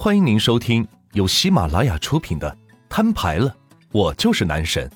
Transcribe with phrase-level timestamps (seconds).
[0.00, 2.48] 欢迎您收听由喜马拉雅出品的
[2.88, 3.56] 《摊牌了，
[3.90, 4.88] 我就是男神》，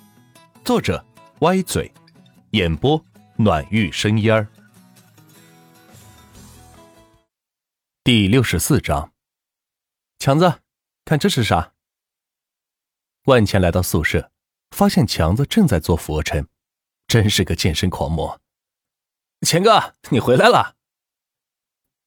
[0.64, 1.04] 作者
[1.40, 1.92] 歪嘴，
[2.52, 3.04] 演播
[3.34, 4.46] 暖玉生烟儿。
[8.04, 9.12] 第六十四章，
[10.20, 10.60] 强子，
[11.04, 11.72] 看这是啥？
[13.24, 14.30] 万茜来到宿舍，
[14.70, 16.46] 发现强子正在做俯卧撑，
[17.08, 18.40] 真是个健身狂魔。
[19.40, 20.76] 钱哥，你回来了！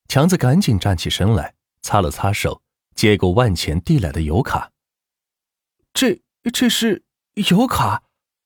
[0.07, 2.61] 强子赶紧站起身来，擦了擦手。
[2.95, 4.71] 接过万钱递来的油卡，
[5.93, 7.03] 这这是
[7.49, 8.03] 油卡，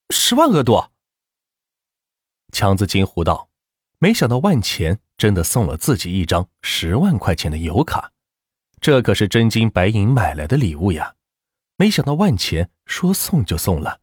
[0.10, 0.90] 十万额度。
[2.52, 3.50] 强子惊呼道
[4.00, 8.12] ：“没想到万钱真的送了自己一张十万块钱的油卡，
[8.82, 11.16] 这可是真金白银买来的礼物呀！
[11.78, 14.02] 没想到万钱说送就送了，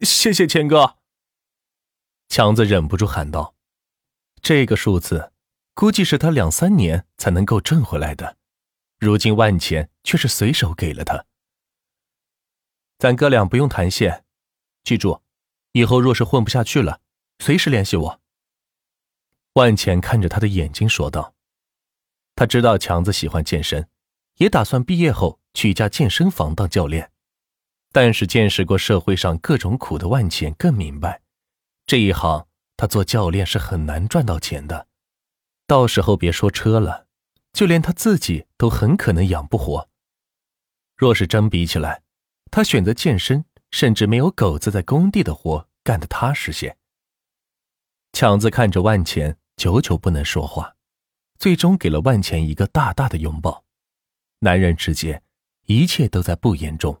[0.00, 0.98] 谢谢钱哥。”
[2.28, 3.54] 强子忍不住喊道
[4.42, 5.32] ：“这个数字，
[5.72, 8.36] 估计是他两三年才能够挣回来的。”
[9.04, 11.26] 如今万钱却是随手给了他，
[12.98, 14.24] 咱哥俩不用谈线，
[14.82, 15.20] 记住，
[15.72, 17.02] 以后若是混不下去了，
[17.38, 18.20] 随时联系我。
[19.52, 21.34] 万钱看着他的眼睛说道
[22.34, 23.88] ：“他知道强子喜欢健身，
[24.38, 27.12] 也打算毕业后去一家健身房当教练，
[27.92, 31.20] 但是见识过社会上各种苦的万钱更明白，
[31.86, 34.88] 这一行他做教练是很难赚到钱的，
[35.66, 37.06] 到时候别说车了。”
[37.54, 39.88] 就连他自己都很可能养不活。
[40.96, 42.02] 若是真比起来，
[42.50, 46.76] 他选择健身，甚至没有狗子在工地的活干得踏实些。
[48.12, 50.76] 强子看着万钱，久久不能说话，
[51.38, 53.64] 最终给了万钱一个大大的拥抱。
[54.40, 55.22] 男人之间，
[55.66, 57.00] 一切都在不言中。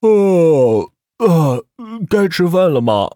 [0.00, 1.60] 哦，啊，
[2.08, 3.10] 该吃饭了吗？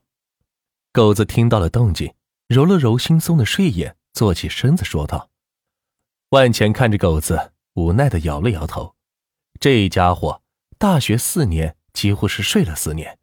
[0.93, 2.15] 狗子听到了动静，
[2.49, 5.31] 揉了揉惺忪的睡眼，坐起身子说道。
[6.35, 8.97] 万钱看着狗子，无奈的摇了摇头。
[9.61, 10.43] 这家伙
[10.79, 13.21] 大学四年几乎是睡了四年，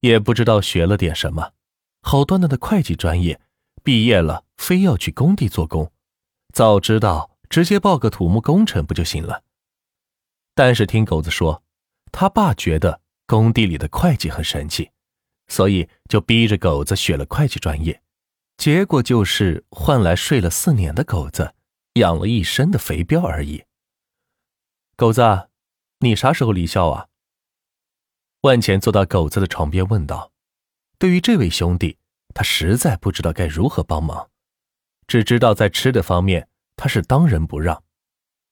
[0.00, 1.52] 也不知道学了点什么。
[2.02, 3.40] 好端端的会计专业，
[3.84, 5.92] 毕业了非要去工地做工，
[6.52, 9.44] 早知道直接报个土木工程不就行了？
[10.56, 11.62] 但是听狗子说，
[12.10, 14.90] 他爸觉得工地里的会计很神气，
[15.46, 18.02] 所以就逼着狗子学了会计专业。
[18.56, 21.54] 结果就是换来睡了四年的狗子。
[21.98, 23.64] 养了一身的肥膘而已。
[24.96, 25.48] 狗子，
[26.00, 27.06] 你啥时候离校啊？
[28.40, 30.32] 万钱坐到狗子的床边问道。
[30.98, 31.98] 对于这位兄弟，
[32.34, 34.30] 他实在不知道该如何帮忙，
[35.06, 37.84] 只知道在吃的方面他是当仁不让。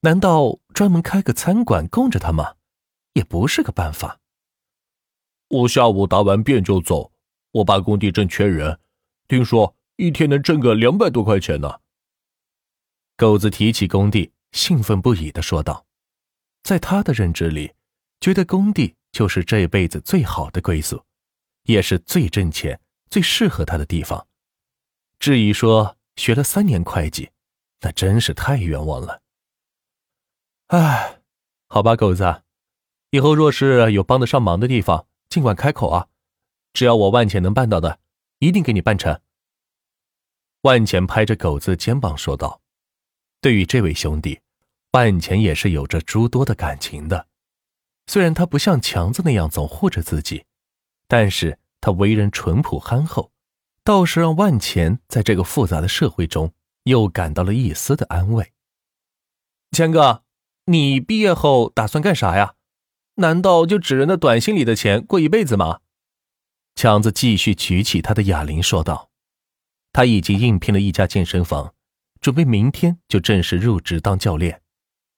[0.01, 2.55] 难道专门开个餐馆供着他吗？
[3.15, 4.21] 也不是个办法。
[5.49, 7.13] 我下午答完辩就走。
[7.53, 8.79] 我爸工地正缺人，
[9.27, 11.81] 听说一天能挣个两百多块钱呢。
[13.17, 15.87] 狗子提起工地，兴奋不已的说道
[16.63, 17.73] ：“在他的认知里，
[18.21, 21.03] 觉得工地就是这辈子最好的归宿，
[21.63, 22.79] 也是最挣钱、
[23.09, 24.27] 最适合他的地方。
[25.19, 27.31] 至于说学了三年会计，
[27.81, 29.23] 那真是太冤枉了。”
[30.69, 31.23] 哎，
[31.69, 32.43] 好吧，狗子，
[33.09, 36.09] 以后若是有帮得上忙的地方，尽管开口啊！
[36.75, 37.99] 只要我万钱能办到的，
[38.41, 39.19] 一定给你办成。”
[40.63, 42.61] 万钱拍着狗子肩膀说道。
[43.41, 44.41] 对于这位兄弟，
[44.93, 47.27] 万钱也是有着诸多的感情的。
[48.07, 50.45] 虽然他不像强子那样总护着自己，
[51.09, 53.33] 但是他为人淳朴憨厚，
[53.85, 56.53] 倒是让万钱在这个复杂的社会中
[56.85, 58.53] 又感到了一丝的安慰。
[59.73, 60.23] 钱哥，
[60.67, 62.55] 你毕业后打算干啥呀？
[63.17, 65.81] 难道就指着那短信里的钱过一辈子吗？
[66.75, 69.11] 强子继续举起他的哑铃说道
[69.93, 71.75] ：“他已经应聘了一家健身房。”
[72.21, 74.63] 准备明天就正式入职当教练，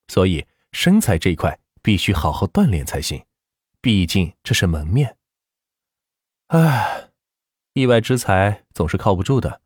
[0.09, 3.25] 所以身材这一块必须好好锻炼才行，
[3.81, 5.17] 毕竟这是门面。
[6.49, 7.11] 唉，
[7.73, 9.63] 意外之财总是靠不住的。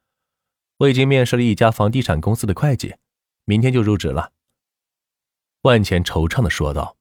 [0.79, 2.97] 我已经面试了一家房地产公司的会计，
[3.45, 4.33] 明天就入职了。
[5.63, 6.97] 万钱惆怅的说道：“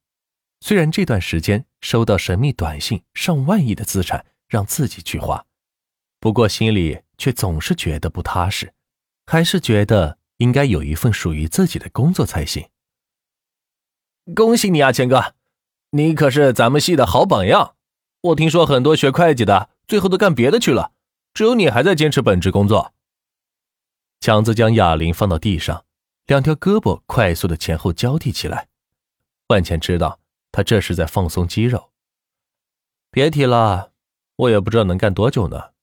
[0.61, 5.45] 虽然这段时间收到神秘短信，上万亿的资产让自己去花，
[6.19, 8.73] 不过心里却总是觉得不踏实，
[9.25, 12.67] 还是觉得。”应该有一份属于自己的工作才行。
[14.35, 15.35] 恭喜你啊，钱哥，
[15.91, 17.75] 你可是咱们系的好榜样。
[18.21, 20.93] 我听说很多学会计的最后都干别的去了，
[21.35, 22.93] 只有你还在坚持本职工作。
[24.19, 25.85] 强子将哑铃放到地上，
[26.25, 28.67] 两条胳膊快速的前后交替起来。
[29.49, 30.19] 万钱知道
[30.51, 31.91] 他这是在放松肌肉。
[33.11, 33.91] 别提了，
[34.37, 35.73] 我也不知道能干多久呢。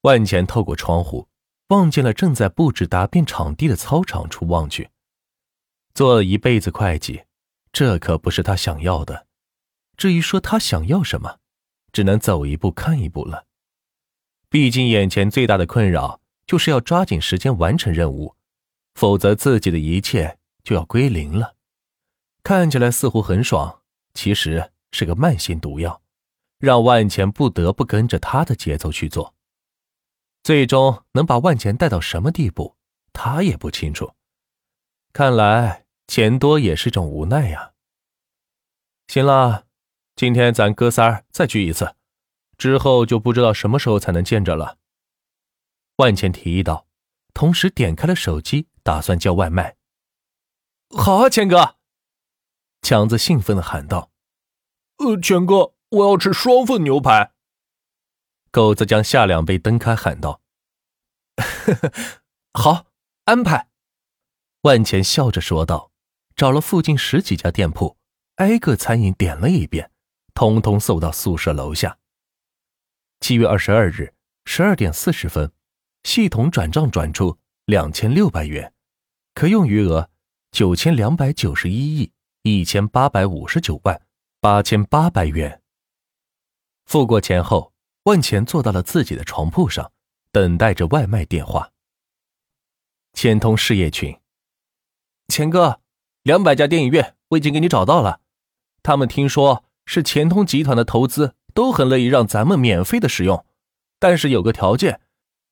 [0.00, 1.28] 万钱透过窗户。
[1.68, 4.90] 望见了正在布置答辩场地的操场处望去，
[5.94, 7.24] 做了一辈子会计，
[7.72, 9.26] 这可不是他想要的。
[9.96, 11.38] 至于说他想要什么，
[11.92, 13.46] 只能走一步看一步了。
[14.50, 18.34] 毕竟眼前最大的困扰就是要抓紧时间完成任务，
[18.94, 21.54] 否则自己的一切就要归零了。
[22.42, 23.80] 看起来似乎很爽，
[24.12, 26.02] 其实是个慢性毒药，
[26.58, 29.34] 让万钱不得不跟着他的节奏去做。
[30.44, 32.76] 最终能把万钱带到什么地步，
[33.14, 34.12] 他也不清楚。
[35.10, 37.72] 看来钱多也是种无奈呀。
[39.08, 39.64] 行了，
[40.14, 41.96] 今天咱哥仨再聚一次，
[42.58, 44.76] 之后就不知道什么时候才能见着了。
[45.96, 46.86] 万钱提议道，
[47.32, 49.76] 同时点开了手机，打算叫外卖。
[50.90, 51.76] 好啊，钱哥！
[52.82, 54.10] 强子兴奋的喊道
[54.98, 57.32] ：“呃，钱哥，我要吃双份牛排。”
[58.54, 60.40] 狗子将下两杯蹬开，喊道
[62.54, 62.86] ：“好，
[63.24, 63.68] 安排。”
[64.62, 65.90] 万钱笑着说道，
[66.36, 67.96] 找了附近十几家店铺，
[68.36, 69.90] 挨个餐饮点了一遍，
[70.34, 71.98] 通通送到宿舍楼下。
[73.18, 74.14] 七月二十二日
[74.44, 75.50] 十二点四十分，
[76.04, 78.72] 系统转账转出两千六百元，
[79.34, 80.08] 可用余额
[80.52, 82.12] 九千两百九十一亿
[82.42, 84.00] 一千八百五十九万
[84.40, 85.60] 八千八百元。
[86.86, 87.73] 付过钱后。
[88.04, 89.92] 万钱坐到了自己的床铺上，
[90.30, 91.70] 等待着外卖电话。
[93.14, 94.18] 千通事业群，
[95.28, 95.80] 钱哥，
[96.22, 98.20] 两百家电影院我已经给你找到了，
[98.82, 103.46] 他们听说是钱通集团的投资，都很乐意让咱们免费的使用，
[103.98, 105.00] 但是有个条件，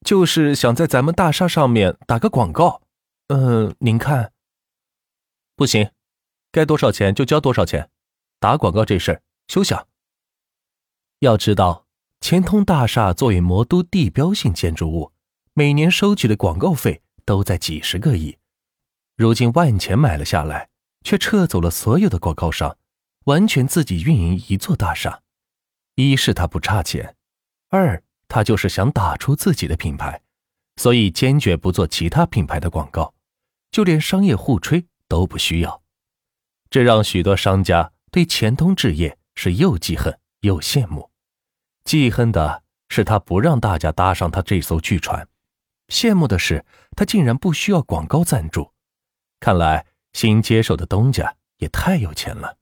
[0.04, 2.82] 就是想在咱们大厦上面打个广告。
[3.28, 4.32] 嗯，您看，
[5.56, 5.90] 不行，
[6.50, 7.88] 该多少钱就交多少钱，
[8.38, 9.88] 打广告这事儿休想。
[11.20, 11.86] 要知道。
[12.22, 15.10] 钱通大厦作为魔都地标性建筑物，
[15.54, 18.38] 每年收取的广告费都在几十个亿。
[19.16, 20.68] 如今万钱买了下来，
[21.02, 22.78] 却撤走了所有的广告商，
[23.24, 25.22] 完全自己运营一座大厦。
[25.96, 27.16] 一是他不差钱，
[27.70, 30.22] 二他就是想打出自己的品牌，
[30.76, 33.12] 所以坚决不做其他品牌的广告，
[33.72, 35.82] 就连商业互吹都不需要。
[36.70, 41.10] 这让许多商家对钱通置业是又记恨又羡慕。
[41.84, 45.28] 记恨的是他不让大家搭上他这艘巨船，
[45.88, 46.64] 羡慕的是
[46.96, 48.72] 他竟然不需要广告赞助。
[49.40, 52.58] 看来新接手的东家也太有钱了。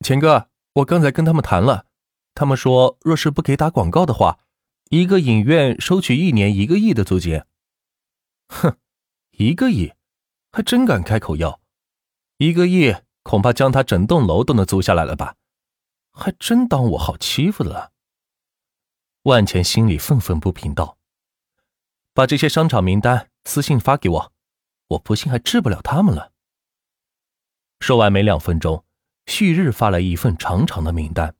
[0.00, 1.86] 钱哥，我刚才跟他们谈了，
[2.34, 4.38] 他们说若是不给打广告的话，
[4.88, 7.44] 一个影院收取一年一个亿的租金。
[8.48, 8.76] 哼，
[9.32, 9.92] 一个亿，
[10.50, 11.60] 还真敢开口要，
[12.38, 15.36] 一个亿恐怕将他整栋楼都能租下来了吧？
[16.12, 17.92] 还真当我好欺负的了。
[19.24, 20.96] 万钱心里愤愤不平道
[22.14, 24.32] ：“把这些商场名单私信发给我，
[24.88, 26.32] 我不信还治不了他们了。”
[27.80, 28.84] 说完没两分钟，
[29.26, 31.34] 旭日发来一份长长的名单。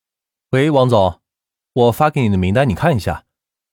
[0.52, 1.22] “喂，王总，
[1.72, 3.24] 我发给你的名单你看一下，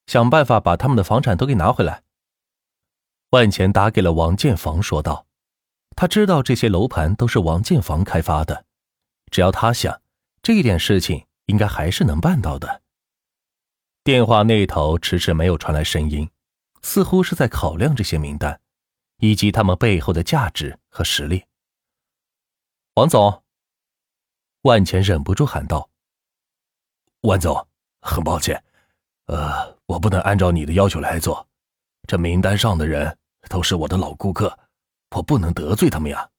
[0.08, 2.04] 想办法把他们的房产都给拿回来。”
[3.32, 5.28] 万钱打给了王建房，说道
[5.98, 8.66] ：“他知道这些楼盘都是王建房开发的，
[9.30, 10.02] 只要他想，
[10.42, 12.82] 这一点事情应该还是能办到的。”
[14.04, 16.30] 电话那头迟迟没有传来声音，
[16.82, 18.60] 似乎是在考量这些名单，
[19.18, 21.46] 以及他们背后的价值和实力。
[22.96, 23.44] 王总，
[24.62, 25.90] 万钱忍不住喊道
[27.22, 27.68] ：“万总，
[28.02, 28.64] 很抱歉，
[29.26, 31.48] 呃，我不能按照你的要求来做。
[32.08, 33.18] 这名单上的人
[33.50, 34.58] 都是我的老顾客，
[35.16, 36.30] 我不能得罪他们呀。”